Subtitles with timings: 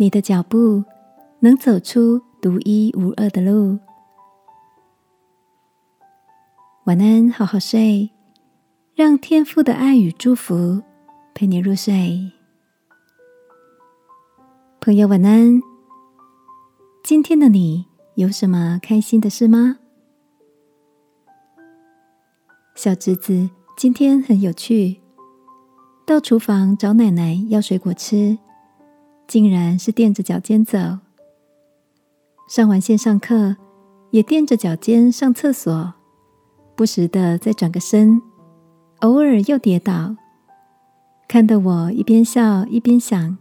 [0.00, 0.84] 你的脚步
[1.40, 3.76] 能走出独一无二的路。
[6.84, 8.08] 晚安，好好睡，
[8.94, 10.80] 让天父的爱与祝福
[11.34, 12.30] 陪你入睡。
[14.80, 15.60] 朋友，晚安。
[17.02, 17.84] 今天的你
[18.14, 19.78] 有什么开心的事吗？
[22.76, 25.00] 小侄子今天很有趣，
[26.06, 28.38] 到厨房找奶奶要水果吃，
[29.28, 30.78] 竟然是垫着脚尖走。
[32.48, 33.54] 上完线上课，
[34.10, 35.94] 也垫着脚尖上厕所。
[36.74, 38.22] 不时的再转个身，
[39.00, 40.16] 偶尔又跌倒，
[41.28, 43.36] 看得我一边笑一边想：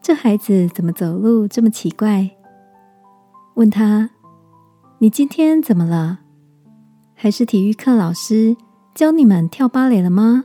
[0.00, 2.30] 这孩子怎么走路这么奇怪？
[3.54, 4.10] 问他
[5.00, 6.20] ：“你今天怎么了？
[7.14, 8.56] 还是体育课老师
[8.94, 10.44] 教你们跳芭蕾了吗？”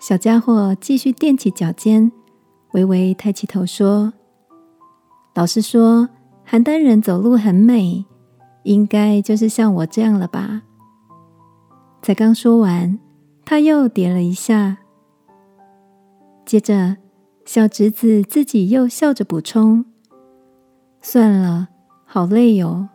[0.00, 2.10] 小家伙继续踮起脚尖，
[2.72, 4.12] 微微抬起头说
[5.34, 6.08] ：“老师说，
[6.48, 8.04] 邯郸人走路很美。”
[8.64, 10.62] 应该就是像我这样了吧？
[12.02, 12.98] 才刚说完，
[13.42, 14.76] 他又点了一下。
[16.44, 16.98] 接着，
[17.46, 19.86] 小侄子自己又笑着补充
[21.00, 21.68] ：“算了，
[22.04, 22.88] 好累哟。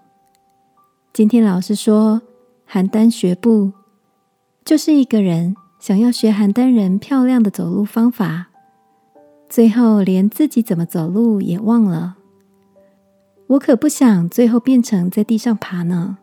[1.12, 2.22] 今天老师说，
[2.70, 3.74] 邯郸学步
[4.64, 8.50] 就是一个人想要学邯郸人漂亮的走路方法，
[9.50, 12.18] 最后连自己怎么走路也忘了。”
[13.48, 16.18] 我可不想最后变成在地上爬呢。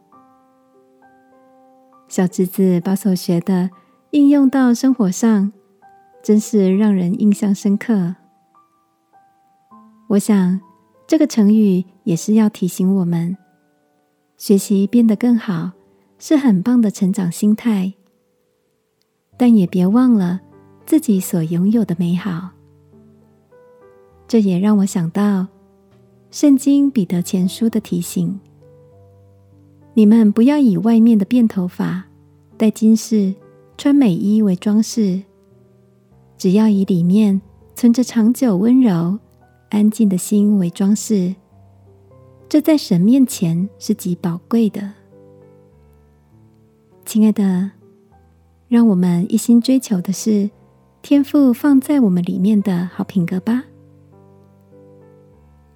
[2.08, 3.70] 小侄子把所学的
[4.10, 5.52] 应用到生活上，
[6.22, 8.16] 真是让人印象深刻。
[10.08, 10.60] 我想
[11.06, 13.36] 这个成语也是要提醒我们，
[14.36, 15.70] 学习变得更好
[16.18, 17.94] 是很棒的成长心态，
[19.38, 20.40] 但也别忘了
[20.84, 22.50] 自己所拥有的美好。
[24.32, 25.46] 这也让我想到。
[26.30, 28.40] 圣经彼得前书的提醒：
[29.92, 32.04] 你们不要以外面的辫头发、
[32.56, 33.34] 戴金饰、
[33.76, 35.20] 穿美衣为装饰，
[36.38, 37.42] 只要以里面
[37.74, 39.18] 存着长久温柔、
[39.68, 41.34] 安静的心为装饰。
[42.48, 44.94] 这在神面前是极宝贵的。
[47.04, 47.72] 亲爱的，
[48.66, 50.48] 让我们一心追求的是
[51.02, 53.64] 天赋放在我们里面的好品格吧。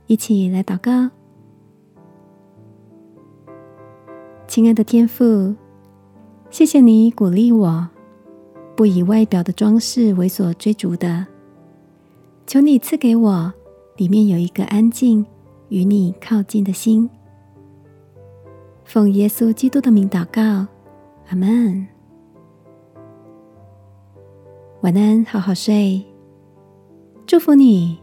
[0.08, 1.10] 一起来祷告，
[4.46, 5.52] 亲爱的天父，
[6.48, 7.88] 谢谢你鼓励我，
[8.76, 11.26] 不以外表的装饰为所追逐的。
[12.46, 13.52] 求你赐给我
[13.96, 15.26] 里面有一个安静
[15.70, 17.10] 与你靠近的心。
[18.84, 20.68] 奉耶稣基督的名祷告，
[21.30, 21.84] 阿门。
[24.82, 26.00] 晚安，好好睡。
[27.26, 27.98] 祝福你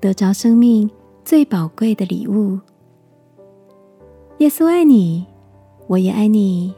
[0.00, 0.88] 得着生命。
[1.30, 2.58] 最宝贵的礼物。
[4.38, 5.24] 耶稣爱你，
[5.86, 6.74] 我也爱你。